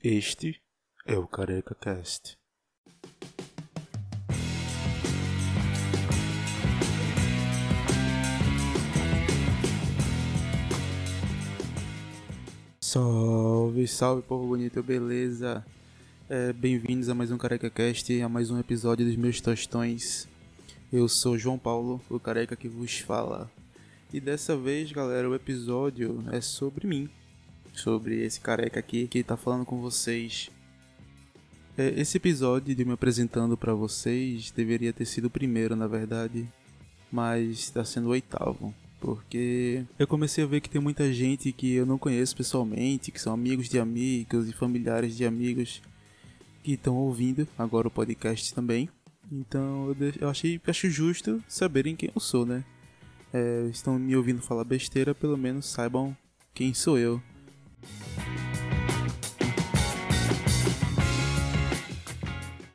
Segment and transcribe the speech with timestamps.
[0.00, 0.62] Este
[1.04, 2.38] é o Careca Cast.
[12.80, 15.66] Salve, salve povo bonito, beleza?
[16.28, 20.28] É, Bem-vindos a mais um Careca Cast, a mais um episódio dos meus tostões.
[20.92, 23.50] Eu sou João Paulo, o careca que vos fala.
[24.12, 27.10] E dessa vez, galera, o episódio é sobre mim.
[27.72, 30.50] Sobre esse careca aqui que tá falando com vocês.
[31.76, 36.48] É, esse episódio de me apresentando para vocês deveria ter sido o primeiro, na verdade.
[37.10, 38.74] Mas está sendo o oitavo.
[39.00, 43.20] Porque eu comecei a ver que tem muita gente que eu não conheço pessoalmente, que
[43.20, 45.80] são amigos de amigos e familiares de amigos
[46.64, 48.88] que estão ouvindo agora o podcast também.
[49.30, 52.64] Então eu, achei acho justo saberem quem eu sou, né?
[53.32, 56.16] É, estão me ouvindo falar besteira, pelo menos saibam
[56.52, 57.22] quem sou eu.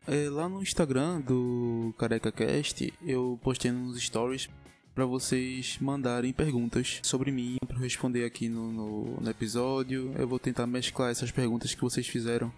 [0.07, 4.49] É, lá no Instagram do CarecaCast eu postei nos stories
[4.93, 10.13] para vocês mandarem perguntas sobre mim para responder aqui no, no, no episódio.
[10.18, 12.51] Eu vou tentar mesclar essas perguntas que vocês fizeram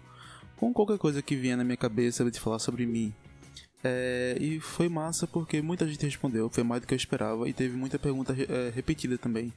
[0.56, 3.14] com qualquer coisa que vier na minha cabeça de falar sobre mim.
[3.82, 7.52] É, e foi massa porque muita gente respondeu, foi mais do que eu esperava e
[7.52, 9.52] teve muita pergunta é, repetida também.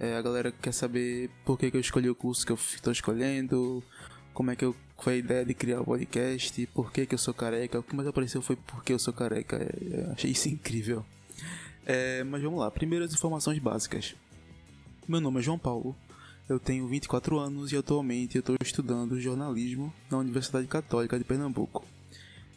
[0.00, 2.90] É, a galera quer saber por que, que eu escolhi o curso que eu estou
[2.90, 3.84] escolhendo,
[4.32, 7.18] como é que eu foi a ideia de criar o podcast, por que, que eu
[7.18, 7.78] sou careca.
[7.78, 9.56] O que mais apareceu foi porque eu sou careca.
[9.56, 11.04] É, achei isso incrível.
[11.84, 14.14] É, mas vamos lá, primeiro as informações básicas.
[15.06, 15.94] Meu nome é João Paulo,
[16.48, 21.84] eu tenho 24 anos e atualmente eu estou estudando jornalismo na Universidade Católica de Pernambuco.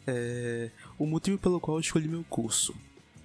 [0.06, 2.74] É, o motivo pelo qual eu escolhi meu curso.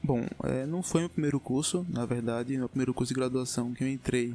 [0.02, 3.84] Bom, é, não foi meu primeiro curso, na verdade, meu primeiro curso de graduação que
[3.84, 4.34] eu entrei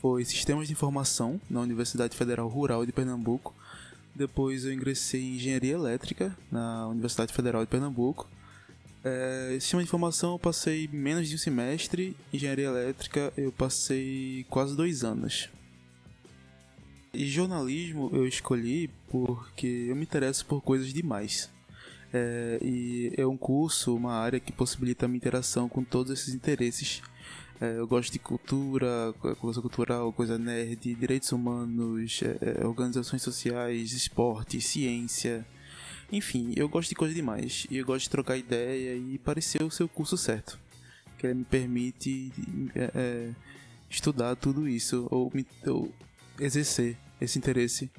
[0.00, 3.54] foi Sistemas de Informação na Universidade Federal Rural de Pernambuco.
[4.14, 8.28] Depois eu ingressei em Engenharia Elétrica na Universidade Federal de Pernambuco.
[9.02, 14.76] É, sistema de informação eu passei menos de um semestre, engenharia elétrica eu passei quase
[14.76, 15.48] dois anos.
[17.14, 21.50] E jornalismo eu escolhi porque eu me interesso por coisas demais.
[22.16, 26.34] É, e é um curso, uma área que possibilita a minha interação com todos esses
[26.34, 27.02] interesses.
[27.60, 33.92] É, eu gosto de cultura, coisa cultural, coisa nerd, direitos humanos, é, é, organizações sociais,
[33.92, 35.46] esporte, ciência.
[36.10, 37.66] Enfim, eu gosto de coisa demais.
[37.70, 40.58] E eu gosto de trocar ideia e pareceu ser o curso certo.
[41.18, 42.32] Que me permite
[42.74, 43.30] é, é,
[43.90, 45.92] estudar tudo isso, ou, me, ou
[46.40, 47.90] exercer esse interesse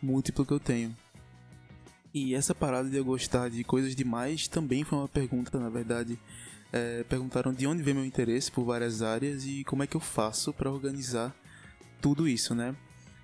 [0.00, 0.94] múltiplo que eu tenho.
[2.14, 6.16] E essa parada de eu gostar de coisas demais também foi uma pergunta, na verdade.
[6.72, 10.00] É, perguntaram de onde vem meu interesse por várias áreas e como é que eu
[10.00, 11.34] faço para organizar
[12.00, 12.76] tudo isso, né?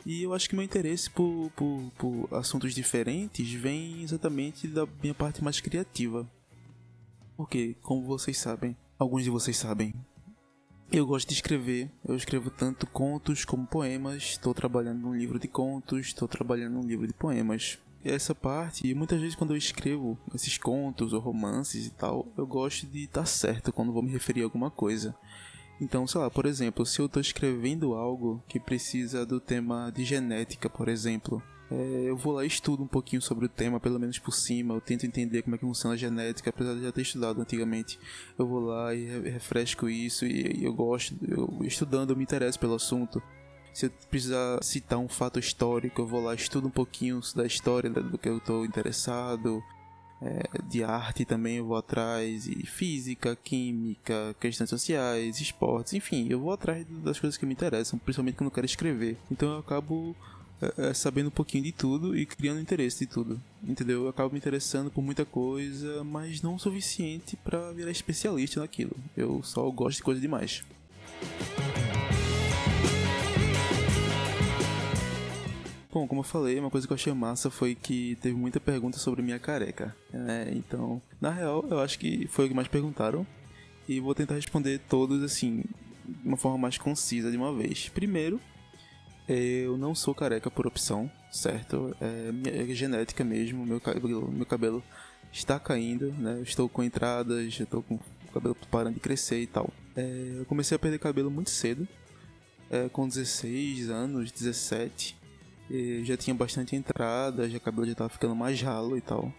[0.04, 5.14] E eu acho que meu interesse por, por, por assuntos diferentes vem exatamente da minha
[5.14, 6.28] parte mais criativa.
[7.36, 9.94] Porque, como vocês sabem, alguns de vocês sabem,
[10.90, 11.88] eu gosto de escrever.
[12.04, 14.22] Eu escrevo tanto contos como poemas.
[14.24, 17.78] Estou trabalhando num livro de contos, estou trabalhando num livro de poemas.
[18.04, 22.26] E essa parte, e muitas vezes quando eu escrevo esses contos ou romances e tal,
[22.36, 25.14] eu gosto de estar certo quando vou me referir a alguma coisa.
[25.80, 30.04] Então, sei lá, por exemplo, se eu estou escrevendo algo que precisa do tema de
[30.04, 33.98] genética, por exemplo, é, eu vou lá e estudo um pouquinho sobre o tema, pelo
[33.98, 36.92] menos por cima, eu tento entender como é que funciona a genética, apesar de já
[36.92, 37.98] ter estudado antigamente.
[38.38, 42.24] Eu vou lá e re- refresco isso e, e eu gosto, eu, estudando eu me
[42.24, 43.22] interesso pelo assunto.
[43.72, 47.88] Se eu precisar citar um fato histórico, eu vou lá, estudo um pouquinho da história
[47.88, 49.62] da- do que eu estou interessado.
[50.22, 56.38] É, de arte também eu vou atrás, e física, química, questões sociais, esportes, enfim, eu
[56.38, 59.16] vou atrás das coisas que me interessam, principalmente quando eu quero escrever.
[59.30, 60.14] Então eu acabo
[60.60, 64.02] é, é, sabendo um pouquinho de tudo e criando interesse de tudo, entendeu?
[64.02, 68.94] Eu acabo me interessando por muita coisa, mas não o suficiente para virar especialista naquilo.
[69.16, 70.62] Eu só gosto de coisa demais.
[75.92, 78.96] Bom, como eu falei, uma coisa que eu achei massa foi que teve muita pergunta
[78.98, 79.94] sobre minha careca.
[80.12, 80.52] né?
[80.54, 83.26] Então, na real, eu acho que foi o que mais perguntaram.
[83.88, 85.64] E vou tentar responder todos assim,
[86.06, 87.88] de uma forma mais concisa de uma vez.
[87.88, 88.40] Primeiro,
[89.28, 91.96] eu não sou careca por opção, certo?
[92.00, 94.82] É, é genética mesmo, meu cabelo, meu cabelo
[95.32, 96.34] está caindo, né?
[96.38, 99.68] Eu estou com entradas, eu estou com o cabelo parando de crescer e tal.
[99.96, 101.86] É, eu comecei a perder cabelo muito cedo,
[102.70, 105.19] é, com 16 anos, 17.
[106.02, 109.32] Já tinha bastante entrada, já o cabelo já estava ficando mais ralo e tal.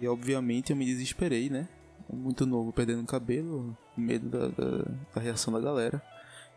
[0.00, 1.68] E obviamente eu me desesperei, né?
[2.12, 4.84] Muito novo, perdendo cabelo, medo da, da,
[5.14, 6.02] da reação da galera.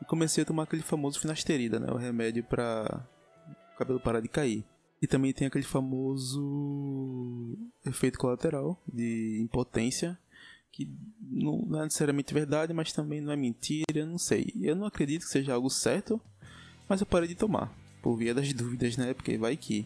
[0.01, 1.91] E comecei a tomar aquele famoso finasterida, né?
[1.91, 3.05] O remédio para
[3.73, 4.65] o cabelo parar de cair.
[5.01, 10.17] E também tem aquele famoso efeito colateral de impotência,
[10.71, 10.89] que
[11.19, 14.53] não é necessariamente verdade, mas também não é mentira, não sei.
[14.61, 16.21] Eu não acredito que seja algo certo,
[16.87, 19.13] mas eu parei de tomar, por via das dúvidas, né?
[19.13, 19.85] Porque vai que.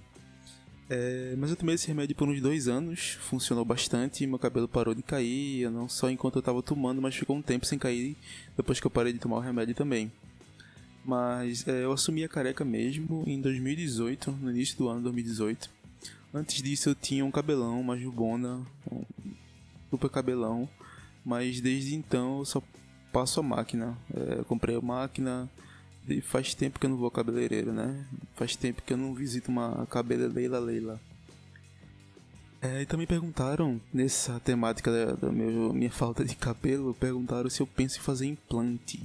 [0.89, 4.93] É, mas eu tomei esse remédio por uns dois anos, funcionou bastante, meu cabelo parou
[4.93, 8.15] de cair, não só enquanto eu tava tomando, mas ficou um tempo sem cair
[8.55, 10.11] depois que eu parei de tomar o remédio também.
[11.03, 15.69] Mas é, eu assumi a careca mesmo em 2018, no início do ano 2018.
[16.33, 19.03] Antes disso eu tinha um cabelão, uma jubona, um
[19.89, 20.69] super cabelão,
[21.23, 22.61] mas desde então eu só
[23.11, 23.97] passo a máquina.
[24.13, 25.49] É, comprei a máquina,
[26.07, 28.05] e faz tempo que eu não vou cabeleireiro, né?
[28.35, 30.99] Faz tempo que eu não visito uma cabeleireira Leila.
[32.61, 37.61] É, e também perguntaram, nessa temática da, da meu, minha falta de cabelo, perguntaram se
[37.61, 39.03] eu penso em fazer implante.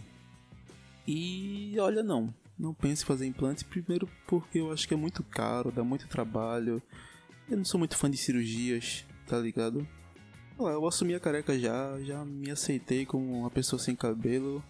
[1.07, 2.33] E olha, não.
[2.59, 6.07] Não penso em fazer implante, primeiro porque eu acho que é muito caro, dá muito
[6.09, 6.83] trabalho.
[7.51, 9.87] Eu não sou muito fã de cirurgias, tá ligado?
[10.59, 14.63] Eu assumi a careca já, já me aceitei como uma pessoa sem cabelo.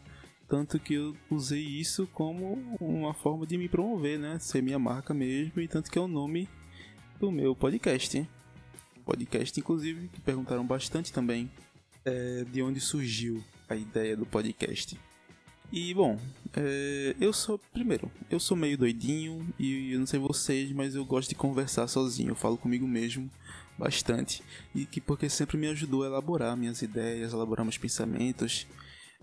[0.50, 4.36] Tanto que eu usei isso como uma forma de me promover, né?
[4.40, 6.48] Ser minha marca mesmo, e tanto que é o nome
[7.20, 8.28] do meu podcast.
[9.04, 11.48] Podcast, inclusive, que perguntaram bastante também
[12.04, 14.98] é, de onde surgiu a ideia do podcast.
[15.70, 16.18] E bom,
[16.56, 21.04] é, eu sou, primeiro, eu sou meio doidinho e eu não sei vocês, mas eu
[21.04, 23.30] gosto de conversar sozinho, eu falo comigo mesmo
[23.78, 24.42] bastante.
[24.74, 28.66] E que porque sempre me ajudou a elaborar minhas ideias, elaborar meus pensamentos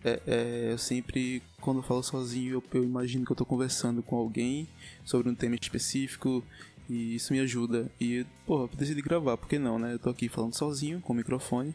[0.03, 4.03] é, é, eu sempre, quando eu falo sozinho, eu, eu imagino que eu estou conversando
[4.03, 4.67] com alguém
[5.03, 6.43] sobre um tema específico
[6.89, 7.91] e isso me ajuda.
[7.99, 9.93] E, pô, eu decidi gravar, por que não, né?
[9.93, 11.73] Eu tô aqui falando sozinho, com o microfone,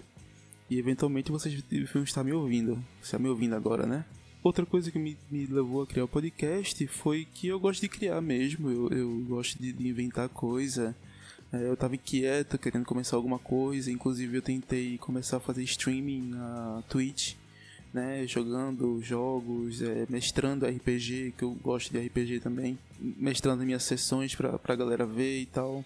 [0.71, 2.77] e eventualmente vocês vão estar me ouvindo.
[3.01, 4.05] Você está me ouvindo agora, né?
[4.43, 7.89] Outra coisa que me, me levou a criar o podcast foi que eu gosto de
[7.89, 10.97] criar mesmo, eu, eu gosto de, de inventar coisa.
[11.53, 16.31] É, eu tava inquieto, querendo começar alguma coisa, inclusive eu tentei começar a fazer streaming
[16.31, 17.35] na Twitch
[17.93, 24.35] né, jogando jogos, é, mestrando RPG, que eu gosto de RPG também, mestrando minhas sessões
[24.35, 25.85] pra, pra galera ver e tal.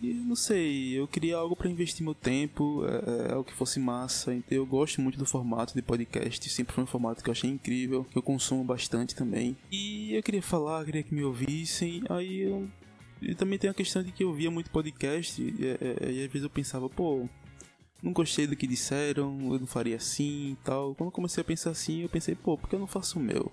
[0.00, 3.80] E não sei, eu queria algo para investir meu tempo, é, é, algo que fosse
[3.80, 4.32] massa.
[4.32, 7.50] Então eu gosto muito do formato de podcast, sempre foi um formato que eu achei
[7.50, 9.56] incrível, que eu consumo bastante também.
[9.72, 12.02] E eu queria falar, queria que me ouvissem.
[12.08, 12.68] Aí eu.
[13.20, 16.24] E também tem a questão de que eu via muito podcast e, e, é, e
[16.24, 17.28] às vezes eu pensava, pô,
[18.02, 20.94] não gostei do que disseram, eu não faria assim e tal.
[20.94, 23.50] Quando comecei a pensar assim, eu pensei, pô, por que eu não faço o meu?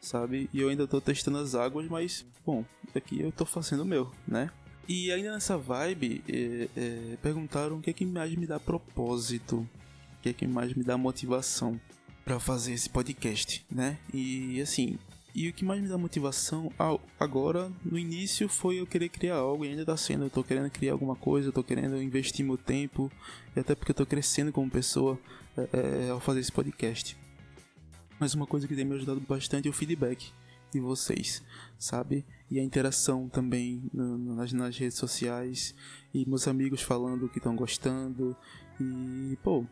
[0.00, 0.48] Sabe?
[0.52, 2.64] E eu ainda tô testando as águas, mas, bom,
[2.94, 4.50] aqui eu tô fazendo o meu, né?
[4.88, 9.58] E ainda nessa vibe, é, é, perguntaram o que é que mais me dá propósito,
[9.58, 11.80] o que é que mais me dá motivação
[12.24, 13.98] para fazer esse podcast, né?
[14.12, 14.98] E assim,
[15.34, 16.70] e o que mais me dá motivação
[17.18, 20.24] agora, no início, foi eu querer criar algo e ainda tá sendo.
[20.24, 23.10] Eu tô querendo criar alguma coisa, eu tô querendo investir meu tempo,
[23.56, 25.18] e até porque eu tô crescendo como pessoa
[25.56, 27.16] é, é, ao fazer esse podcast.
[28.20, 30.30] Mas uma coisa que tem me ajudado bastante é o feedback
[30.70, 31.42] de vocês,
[31.78, 32.26] sabe?
[32.50, 35.74] E a interação também no, nas, nas redes sociais,
[36.12, 38.36] e meus amigos falando que estão gostando,
[38.78, 39.64] e pô,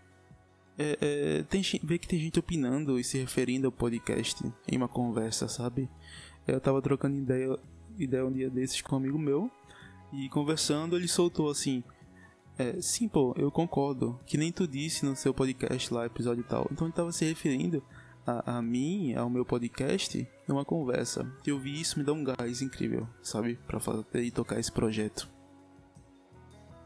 [0.81, 4.89] é, é, tem, ver que tem gente opinando e se referindo ao podcast em uma
[4.89, 5.91] conversa, sabe?
[6.47, 7.59] Eu tava trocando ideia,
[7.99, 9.51] ideia um dia desses com um amigo meu
[10.11, 11.85] e conversando ele soltou assim:
[12.59, 16.67] é, Sim, pô, eu concordo, que nem tu disse no seu podcast lá, episódio tal.
[16.73, 17.83] Então ele tava se referindo
[18.27, 21.31] a, a mim, ao meu podcast, numa conversa.
[21.47, 23.59] Eu vi isso, me dá um gás incrível, sabe?
[23.67, 25.29] Pra fazer e tocar esse projeto.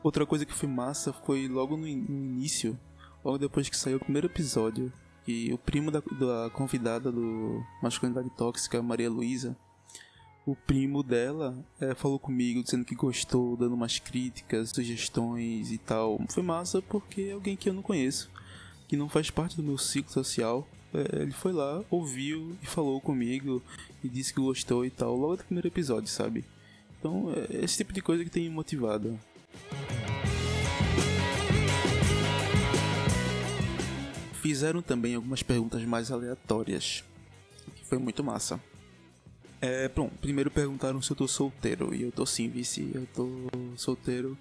[0.03, 2.77] Outra coisa que foi massa foi logo no, no início
[3.25, 4.93] logo depois que saiu o primeiro episódio,
[5.25, 9.57] que o primo da, da convidada do Masculinidade Tóxica, Maria Luísa,
[10.47, 16.21] o primo dela é, falou comigo dizendo que gostou, dando umas críticas, sugestões e tal.
[16.29, 18.31] Foi massa porque é alguém que eu não conheço,
[18.87, 20.69] que não faz parte do meu ciclo social.
[20.93, 23.63] É, ele foi lá, ouviu e falou comigo
[24.03, 26.45] e disse que gostou e tal, logo do primeiro episódio, sabe?
[26.99, 29.19] Então, é esse tipo de coisa que tem me motivado.
[34.45, 37.03] Fizeram também algumas perguntas mais aleatórias,
[37.77, 38.61] que foi muito massa.
[39.59, 43.27] É, pronto, primeiro perguntaram se eu tô solteiro, e eu tô sim, vice, eu tô
[43.75, 44.37] solteiro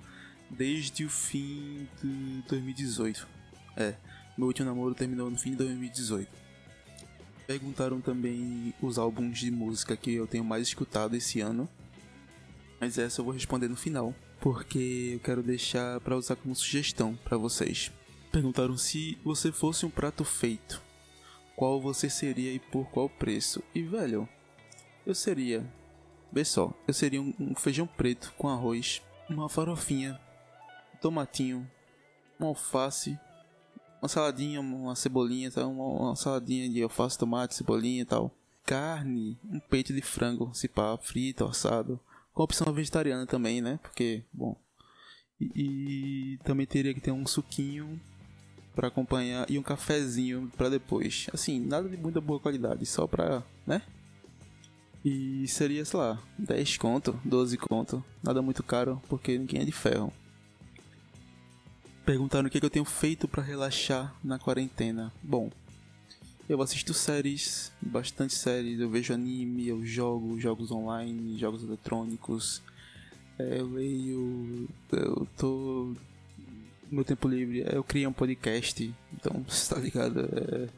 [0.49, 3.25] desde o fim de 2018.
[3.77, 3.95] É,
[4.37, 6.29] meu último namoro terminou no fim de 2018.
[7.47, 11.65] Perguntaram também os álbuns de música que eu tenho mais escutado esse ano.
[12.77, 17.17] Mas essa eu vou responder no final, porque eu quero deixar para usar como sugestão
[17.23, 17.89] para vocês.
[18.33, 20.81] Perguntaram se você fosse um prato feito,
[21.55, 23.63] qual você seria e por qual preço?
[23.73, 24.27] E velho,
[25.05, 25.65] eu seria
[26.33, 30.19] Vê só, eu seria um, um feijão preto com arroz, uma farofinha,
[30.95, 31.69] um tomatinho,
[32.39, 33.19] uma alface,
[34.01, 35.67] uma saladinha, uma cebolinha, tá?
[35.67, 38.31] uma, uma saladinha de alface, tomate, cebolinha e tal.
[38.65, 41.99] Carne, um peito de frango, se pá, frito, assado.
[42.33, 43.79] Com opção vegetariana também, né?
[43.83, 44.55] Porque, bom.
[45.39, 48.01] E, e também teria que ter um suquinho
[48.75, 51.27] para acompanhar e um cafezinho para depois.
[51.33, 53.81] Assim, nada de muita boa qualidade, só pra, né?
[55.03, 58.03] E seria, sei lá, 10 conto, 12 conto.
[58.23, 60.13] Nada muito caro, porque ninguém é de ferro.
[62.05, 65.11] Perguntaram o que, é que eu tenho feito para relaxar na quarentena.
[65.21, 65.49] Bom,
[66.47, 72.61] eu assisto séries, bastante séries, eu vejo anime, eu jogo jogos online, jogos eletrônicos,
[73.39, 75.95] é, eu leio, eu tô
[76.93, 80.19] meu tempo livre, eu criei um podcast, então você tá ligado?
[80.21, 80.69] É,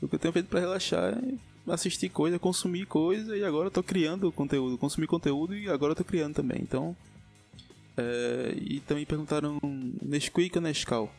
[0.00, 3.70] o que eu tenho feito para relaxar é assistir coisa, consumir coisa e agora eu
[3.70, 6.96] tô criando conteúdo, consumir conteúdo e agora eu tô criando também, então
[7.96, 9.58] é, e também perguntaram
[10.00, 11.12] Nesquik ou Nescau?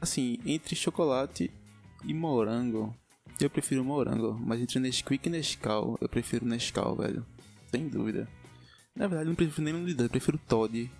[0.00, 1.50] Assim, entre chocolate
[2.04, 2.94] e morango,
[3.38, 7.24] eu prefiro morango, mas entre Nesquik e Nescau, eu prefiro Nescau, velho.
[7.70, 8.26] Sem dúvida.
[8.96, 10.90] Na verdade, não prefiro nenhum dos dois, eu prefiro Todd.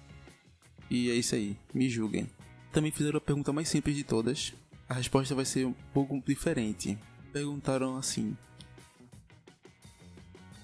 [0.90, 2.28] E é isso aí, me julguem.
[2.74, 4.52] Também fizeram a pergunta mais simples de todas.
[4.88, 6.98] A resposta vai ser um pouco diferente.
[7.32, 8.36] Perguntaram assim: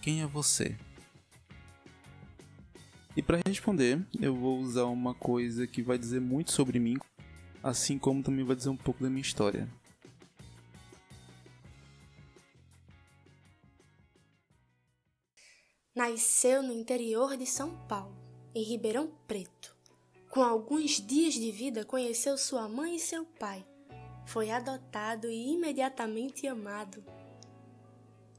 [0.02, 0.76] Quem é você?
[3.16, 6.96] E para responder, eu vou usar uma coisa que vai dizer muito sobre mim,
[7.62, 9.68] assim como também vai dizer um pouco da minha história.
[15.94, 18.16] Nasceu no interior de São Paulo,
[18.52, 19.69] em Ribeirão Preto.
[20.30, 23.66] Com alguns dias de vida, conheceu sua mãe e seu pai.
[24.24, 27.04] Foi adotado e imediatamente amado.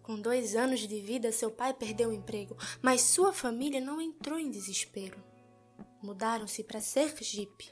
[0.02, 4.40] Com dois anos de vida, seu pai perdeu o emprego, mas sua família não entrou
[4.40, 5.22] em desespero.
[6.02, 7.70] Mudaram-se para Sergipe,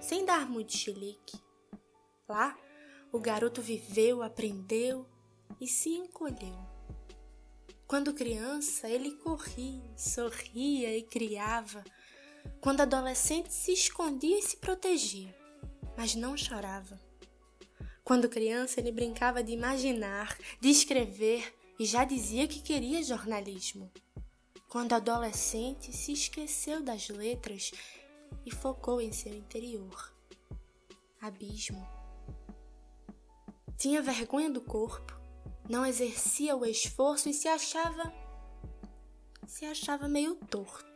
[0.00, 1.38] sem dar muito chilique.
[2.26, 2.56] Lá,
[3.12, 5.06] o garoto viveu, aprendeu
[5.60, 6.58] e se encolheu.
[7.86, 11.84] Quando criança, ele corria, sorria e criava.
[12.60, 15.34] Quando adolescente, se escondia e se protegia,
[15.96, 17.00] mas não chorava.
[18.04, 23.90] Quando criança, ele brincava de imaginar, de escrever, e já dizia que queria jornalismo.
[24.68, 27.70] Quando adolescente, se esqueceu das letras
[28.44, 30.12] e focou em seu interior.
[31.20, 31.86] Abismo.
[33.76, 35.18] Tinha vergonha do corpo,
[35.68, 38.12] não exercia o esforço e se achava.
[39.46, 40.87] se achava meio torto.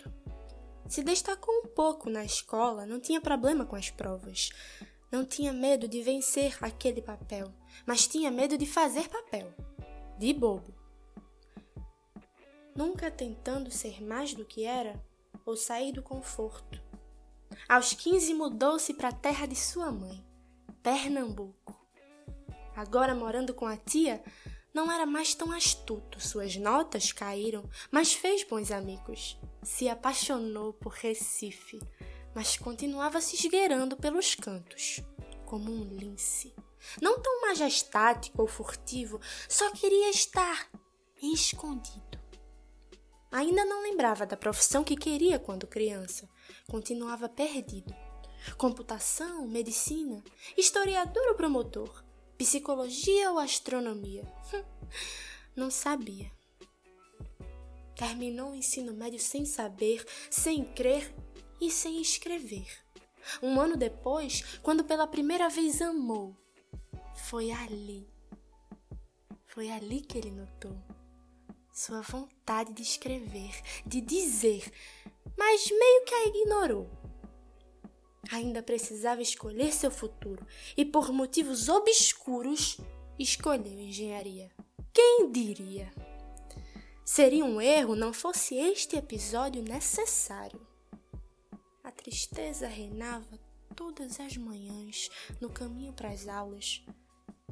[0.92, 4.50] Se destacou um pouco na escola, não tinha problema com as provas.
[5.10, 7.50] Não tinha medo de vencer aquele papel,
[7.86, 9.54] mas tinha medo de fazer papel
[10.18, 10.74] de bobo.
[12.76, 15.02] Nunca tentando ser mais do que era
[15.46, 16.78] ou sair do conforto.
[17.66, 20.22] Aos 15 mudou-se para a terra de sua mãe,
[20.82, 21.74] Pernambuco.
[22.76, 24.22] Agora morando com a tia,
[24.74, 29.40] não era mais tão astuto, suas notas caíram, mas fez bons amigos.
[29.62, 31.78] Se apaixonou por Recife,
[32.34, 35.00] mas continuava se esgueirando pelos cantos,
[35.44, 36.54] como um lince.
[37.00, 40.68] Não tão majestático ou furtivo, só queria estar
[41.22, 42.20] escondido.
[43.30, 46.28] Ainda não lembrava da profissão que queria quando criança.
[46.68, 47.94] Continuava perdido.
[48.58, 50.22] Computação, medicina,
[50.56, 52.04] historiador ou promotor,
[52.36, 54.24] psicologia ou astronomia?
[55.56, 56.30] não sabia.
[58.02, 61.14] Terminou o ensino médio sem saber, sem crer
[61.60, 62.66] e sem escrever.
[63.40, 66.36] Um ano depois, quando pela primeira vez amou,
[67.14, 68.10] foi ali.
[69.46, 70.76] Foi ali que ele notou
[71.72, 73.54] sua vontade de escrever,
[73.86, 74.68] de dizer,
[75.38, 76.90] mas meio que a ignorou.
[78.32, 80.44] Ainda precisava escolher seu futuro
[80.76, 82.78] e, por motivos obscuros,
[83.16, 84.50] escolheu engenharia.
[84.92, 86.11] Quem diria?
[87.04, 90.64] Seria um erro não fosse este episódio necessário.
[91.82, 93.38] A tristeza reinava
[93.74, 96.84] todas as manhãs no caminho para as aulas.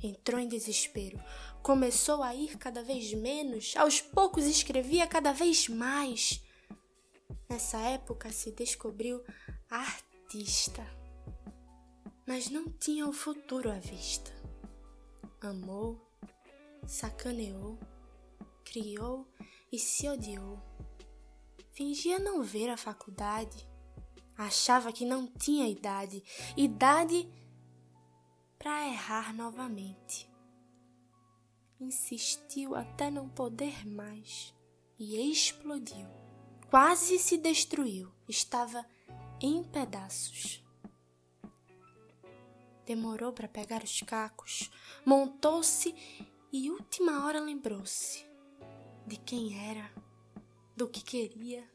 [0.03, 1.21] Entrou em desespero.
[1.63, 6.41] Começou a ir cada vez menos, aos poucos escrevia cada vez mais.
[7.49, 9.23] Nessa época se descobriu
[9.69, 10.87] artista,
[12.25, 14.31] mas não tinha o futuro à vista.
[15.41, 16.01] Amou,
[16.87, 17.79] sacaneou,
[18.65, 19.29] criou
[19.73, 20.61] e se odiou.
[21.73, 23.69] Fingia não ver a faculdade.
[24.37, 26.23] Achava que não tinha idade.
[26.57, 27.29] Idade
[28.59, 30.31] para errar novamente.
[31.81, 34.55] Insistiu até não poder mais
[34.99, 36.07] e explodiu.
[36.71, 38.85] quase se destruiu, estava
[39.41, 40.63] em pedaços.
[42.85, 44.71] Demorou para pegar os cacos,
[45.05, 45.95] montou-se
[46.53, 48.30] e última hora lembrou-se
[49.11, 49.91] de quem era,
[50.77, 51.69] do que queria.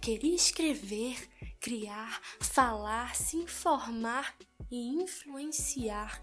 [0.00, 4.36] Queria escrever, criar, falar, se informar
[4.70, 6.22] e influenciar.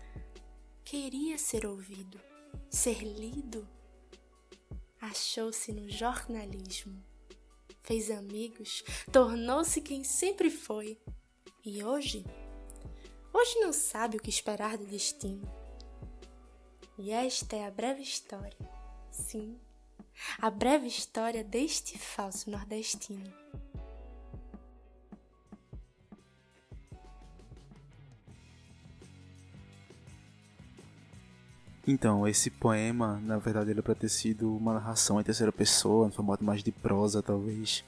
[0.85, 2.21] Queria ser ouvido,
[2.69, 3.67] ser lido.
[5.01, 7.03] Achou-se no jornalismo.
[7.83, 8.81] Fez amigos,
[9.11, 10.97] tornou-se quem sempre foi.
[11.65, 12.23] E hoje?
[13.33, 15.51] Hoje não sabe o que esperar do destino.
[16.97, 18.55] E esta é a breve história.
[19.11, 19.59] Sim,
[20.39, 23.31] a breve história deste falso nordestino.
[31.87, 36.13] Então, esse poema, na verdade, era para ter sido uma narração em terceira pessoa, no
[36.13, 37.83] formato mais de prosa, talvez.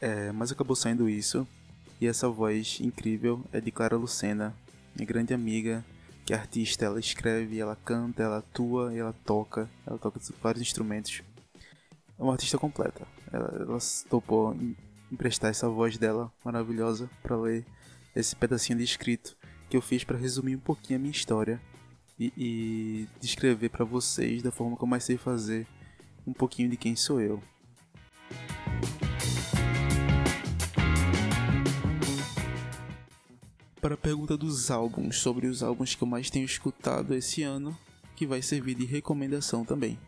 [0.00, 1.46] É, mas acabou saindo isso.
[2.00, 4.54] E essa voz incrível é de Clara Lucena,
[4.94, 5.84] minha grande amiga,
[6.24, 6.84] que é artista.
[6.84, 11.20] Ela escreve, ela canta, ela atua, ela toca, ela toca vários instrumentos.
[12.18, 13.06] É uma artista completa.
[13.32, 13.78] Ela, ela
[14.08, 14.56] topou
[15.10, 17.64] emprestar essa voz dela maravilhosa para ler
[18.14, 19.36] esse pedacinho de escrito
[19.68, 21.60] que eu fiz para resumir um pouquinho a minha história
[22.18, 25.66] e, e descrever para vocês da forma que eu mais sei fazer
[26.26, 27.42] um pouquinho de quem sou eu.
[33.80, 37.76] Para a pergunta dos álbuns, sobre os álbuns que eu mais tenho escutado esse ano,
[38.16, 39.98] que vai servir de recomendação também.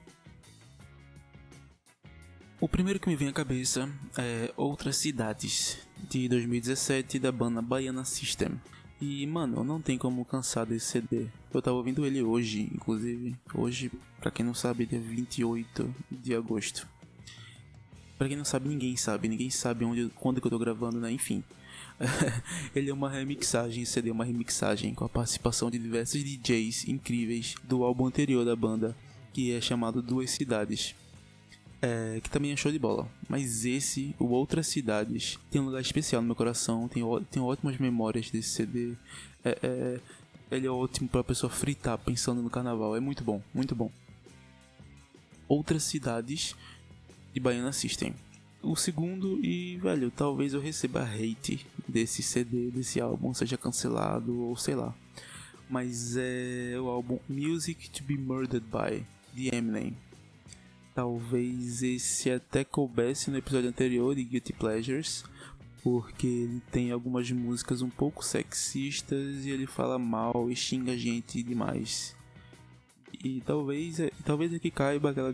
[2.66, 5.78] O primeiro que me vem à cabeça é Outras Cidades,
[6.10, 8.60] de 2017, da banda Baiana System.
[9.00, 11.28] E, mano, não tem como cansar desse CD.
[11.54, 13.36] Eu tava ouvindo ele hoje, inclusive.
[13.54, 16.88] Hoje, pra quem não sabe, dia 28 de agosto.
[18.18, 19.28] Pra quem não sabe, ninguém sabe.
[19.28, 21.12] Ninguém sabe onde, quando que eu tô gravando, né?
[21.12, 21.44] Enfim.
[22.74, 27.54] ele é uma remixagem, CD é uma remixagem com a participação de diversos DJs incríveis
[27.62, 28.96] do álbum anterior da banda,
[29.32, 30.96] que é chamado Duas Cidades
[31.80, 33.08] é, que também é show de bola.
[33.28, 36.88] Mas esse, o Outras Cidades, tem um lugar especial no meu coração.
[36.88, 38.94] Tem, tem ótimas memórias desse CD.
[39.44, 40.00] É, é,
[40.50, 42.96] ele é ótimo pra pessoa fritar pensando no carnaval.
[42.96, 43.90] É muito bom, muito bom.
[45.48, 46.54] Outras Cidades
[47.32, 48.14] de Baiana System.
[48.62, 54.56] O segundo, e velho, talvez eu receba hate desse CD, desse álbum, seja cancelado ou
[54.56, 54.92] sei lá.
[55.68, 59.94] Mas é o álbum Music to Be Murdered By, de Eminem
[60.96, 65.24] Talvez esse até coubesse no episódio anterior de Guilty Pleasures,
[65.82, 70.96] porque ele tem algumas músicas um pouco sexistas e ele fala mal e xinga a
[70.96, 72.16] gente demais.
[73.22, 75.30] E talvez, é, talvez aqui caiba aquela,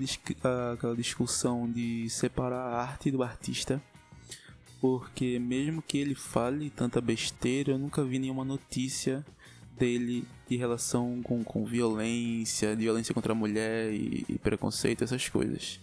[0.72, 3.80] aquela discussão de separar a arte do artista.
[4.80, 9.24] Porque mesmo que ele fale tanta besteira, eu nunca vi nenhuma notícia
[9.82, 15.80] dele de relação com, com violência, violência contra a mulher e, e preconceito, essas coisas.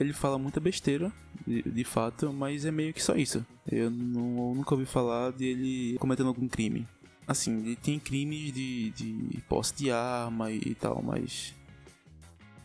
[0.00, 1.12] Ele fala muita besteira,
[1.46, 3.46] de, de, fato, mas é meio que só isso.
[3.70, 6.88] Eu, não, eu nunca ouvi falar de ele cometendo algum crime.
[7.24, 11.54] Assim, ele tem crimes de, de posse de arma e, e tal, mas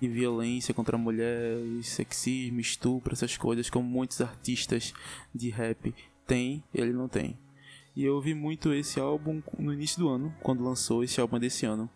[0.01, 4.91] de violência contra a mulher, sexismo, estupro, essas coisas, como muitos artistas
[5.33, 5.93] de rap
[6.25, 7.37] têm, ele não tem.
[7.97, 11.65] E eu ouvi muito esse álbum no início do ano, quando lançou esse álbum desse
[11.65, 11.89] ano.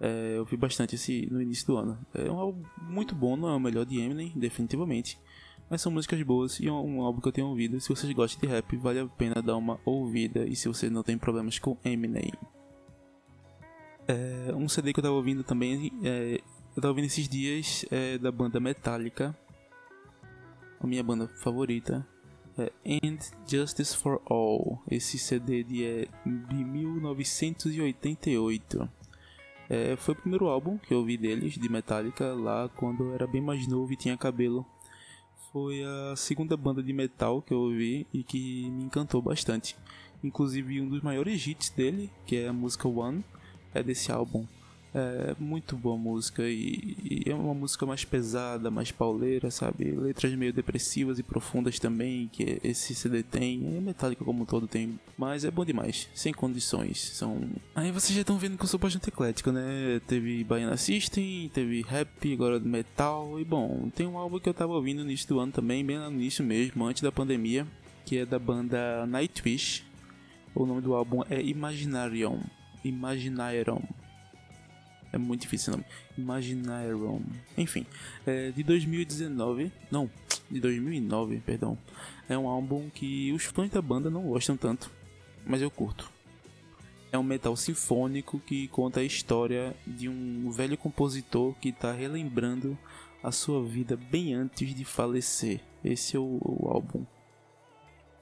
[0.00, 1.98] É, eu ouvi bastante esse no início do ano.
[2.14, 5.20] É um álbum muito bom, não é o melhor de Eminem, definitivamente.
[5.68, 7.78] Mas são músicas boas e é um álbum que eu tenho ouvido.
[7.78, 10.46] Se vocês gostam de rap, vale a pena dar uma ouvida.
[10.46, 12.32] E se você não tem problemas com Eminem.
[14.06, 16.40] É, um CD que eu tava ouvindo também, é,
[16.74, 19.36] eu tava ouvindo esses dias, é da banda Metallica.
[20.80, 22.06] A minha banda favorita
[22.62, 24.82] é And Justice for All.
[24.90, 28.88] Esse CD de, é, de 1988.
[29.70, 33.26] É, foi o primeiro álbum que eu ouvi deles, de Metallica, lá quando eu era
[33.26, 34.66] bem mais novo e tinha cabelo.
[35.52, 39.76] Foi a segunda banda de metal que eu ouvi e que me encantou bastante.
[40.22, 43.24] Inclusive um dos maiores hits dele, que é a música One,
[43.72, 44.46] é desse álbum.
[44.94, 46.96] É muito boa música e,
[47.26, 49.90] e, é uma música mais pesada, mais pauleira, sabe?
[49.90, 53.76] Letras meio depressivas e profundas também, que esse CD tem.
[53.76, 56.98] É metálica como um todo tem, mas é bom demais, sem condições.
[56.98, 57.38] São.
[57.74, 60.00] Aí vocês já estão vendo que eu sou bastante eclético, né?
[60.06, 63.38] Teve Baiana System, teve rap, agora metal.
[63.38, 65.98] E bom, tem um álbum que eu tava ouvindo no início do ano também, bem
[65.98, 67.66] lá no início mesmo, antes da pandemia,
[68.06, 69.84] que é da banda Nightwish.
[70.54, 72.40] O nome do álbum é Imaginarium.
[72.82, 73.82] Imaginarium.
[75.12, 75.88] É muito difícil o nome.
[76.16, 77.22] Imaginarium.
[77.56, 77.86] Enfim,
[78.26, 79.72] é de 2019.
[79.90, 80.10] Não,
[80.50, 81.78] de 2009, perdão.
[82.28, 84.90] É um álbum que os fãs da banda não gostam tanto,
[85.46, 86.10] mas eu curto.
[87.10, 92.76] É um metal sinfônico que conta a história de um velho compositor que está relembrando
[93.22, 95.60] a sua vida bem antes de falecer.
[95.82, 97.06] Esse é o, o álbum.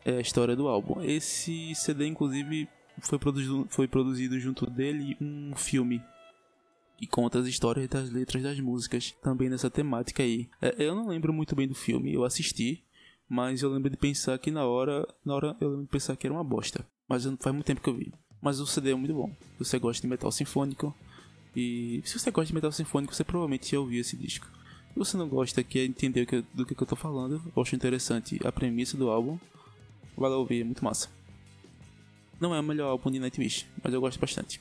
[0.05, 1.03] É a história do álbum.
[1.03, 2.69] Esse CD, inclusive,
[3.01, 6.01] foi produzido, foi produzido junto dele um filme
[6.97, 10.49] que conta as histórias das letras das músicas, também nessa temática aí.
[10.61, 12.83] É, eu não lembro muito bem do filme, eu assisti,
[13.29, 16.27] mas eu lembro de pensar que na hora, na hora eu lembro de pensar que
[16.27, 16.87] era uma bosta.
[17.09, 18.13] Mas faz muito tempo que eu vi.
[18.41, 19.31] Mas o CD é muito bom.
[19.59, 20.95] Se você gosta de metal sinfônico
[21.55, 24.47] e se você gosta de metal sinfônico, você provavelmente já ouviu esse disco.
[24.93, 28.51] Se você não gosta, quer entender do que eu tô falando, eu acho interessante a
[28.51, 29.39] premissa do álbum.
[30.17, 31.11] Vai lá ouvir, é muito massa.
[32.41, 34.61] Não é o melhor álbum de Nightwish, mas eu gosto bastante.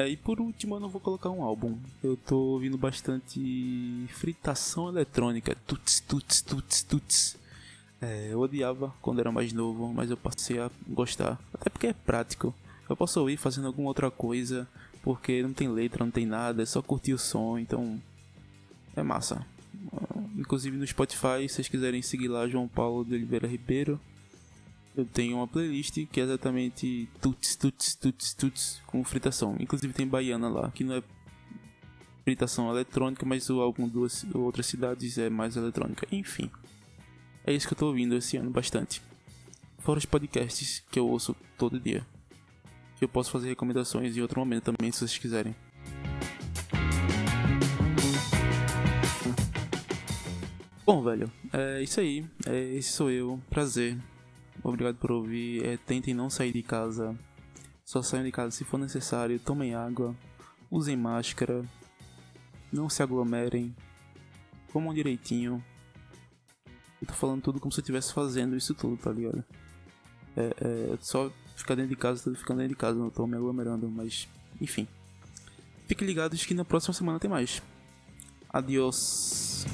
[0.00, 1.76] É, e por último, eu não vou colocar um álbum.
[2.02, 5.54] Eu tô ouvindo bastante fritação eletrônica.
[5.66, 7.36] Tuts, tuts, tuts, tuts.
[8.00, 11.38] É, eu odiava quando era mais novo, mas eu passei a gostar.
[11.52, 12.54] Até porque é prático.
[12.88, 14.66] Eu posso ouvir fazendo alguma outra coisa,
[15.02, 18.00] porque não tem letra, não tem nada, é só curtir o som, então
[18.96, 19.44] é massa.
[20.34, 24.00] Inclusive no Spotify, se vocês quiserem seguir lá, João Paulo de Oliveira Ribeiro,
[24.96, 29.56] eu tenho uma playlist que é exatamente tuts, tuts, tuts, tuts com fritação.
[29.58, 31.02] Inclusive tem baiana lá, que não é
[32.24, 36.06] fritação eletrônica, mas o álbum duas outras cidades é mais eletrônica.
[36.12, 36.50] Enfim,
[37.46, 39.02] é isso que eu tô ouvindo esse ano bastante.
[39.78, 42.06] Fora os podcasts que eu ouço todo dia.
[43.00, 45.54] Eu posso fazer recomendações em outro momento também, se vocês quiserem.
[50.84, 52.26] Bom, velho, é isso aí.
[52.44, 53.40] É, esse sou eu.
[53.48, 53.96] Prazer.
[54.62, 55.64] Obrigado por ouvir.
[55.64, 57.16] É, tentem não sair de casa.
[57.84, 59.38] Só saiam de casa se for necessário.
[59.38, 60.14] Tomem água.
[60.70, 61.64] Usem máscara.
[62.72, 63.74] Não se aglomerem.
[64.72, 65.62] Comam direitinho.
[67.00, 69.42] Eu tô falando tudo como se eu estivesse fazendo isso tudo, tá ligado?
[70.36, 73.36] É, é só ficar dentro de casa, tô ficando dentro de casa, não tô me
[73.36, 74.28] aglomerando, mas
[74.60, 74.86] enfim.
[75.86, 77.62] Fiquem ligados que na próxima semana tem mais.
[78.48, 79.66] Adiós.